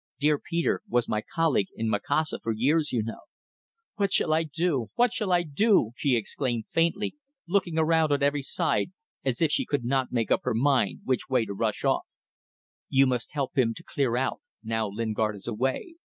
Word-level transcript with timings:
Dear 0.17 0.39
Peter 0.39 0.81
was 0.87 1.07
my 1.07 1.21
colleague 1.21 1.67
in 1.75 1.87
Macassar 1.87 2.39
for 2.41 2.51
years, 2.53 2.91
you 2.91 3.03
know." 3.03 3.19
"What 3.97 4.11
shall 4.11 4.33
I 4.33 4.41
do... 4.41 4.87
what 4.95 5.13
shall 5.13 5.31
I 5.31 5.43
do!" 5.43 5.91
she 5.95 6.15
exclaimed, 6.15 6.63
faintly, 6.71 7.13
looking 7.47 7.77
around 7.77 8.11
on 8.11 8.23
every 8.23 8.41
side 8.41 8.93
as 9.23 9.43
if 9.43 9.51
she 9.51 9.63
could 9.63 9.85
not 9.85 10.11
make 10.11 10.31
up 10.31 10.41
her 10.41 10.55
mind 10.55 11.01
which 11.05 11.29
way 11.29 11.45
to 11.45 11.53
rush 11.53 11.83
off. 11.85 12.07
"You 12.89 13.05
must 13.05 13.33
help 13.33 13.55
him 13.55 13.75
to 13.75 13.83
clear 13.83 14.17
out, 14.17 14.41
now 14.63 14.87
Lingard 14.87 15.35
is 15.35 15.47
away. 15.47 15.97